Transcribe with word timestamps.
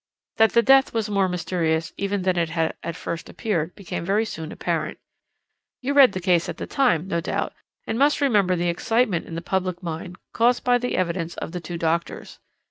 "That 0.37 0.53
the 0.53 0.63
death 0.63 0.95
was 0.95 1.11
more 1.11 1.29
mysterious 1.29 1.93
even 1.95 2.23
than 2.23 2.35
it 2.35 2.49
had 2.49 2.73
at 2.81 2.95
first 2.95 3.29
appeared 3.29 3.75
became 3.75 4.03
very 4.03 4.25
soon 4.25 4.51
apparent. 4.51 4.97
You 5.79 5.93
read 5.93 6.13
the 6.13 6.19
case 6.19 6.49
at 6.49 6.57
the 6.57 6.65
time, 6.65 7.07
no 7.07 7.21
doubt, 7.21 7.53
and 7.85 7.99
must 7.99 8.19
remember 8.19 8.55
the 8.55 8.67
excitement 8.67 9.27
in 9.27 9.35
the 9.35 9.43
public 9.43 9.83
mind 9.83 10.15
caused 10.33 10.63
by 10.63 10.79
the 10.79 10.97
evidence 10.97 11.35
of 11.35 11.51
the 11.51 11.61
two 11.61 11.77
doctors. 11.77 12.39